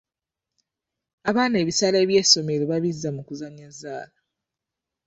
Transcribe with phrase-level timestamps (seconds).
[1.29, 4.15] Abaana ebisale by'essomero babizza mu kuzannya zzaala.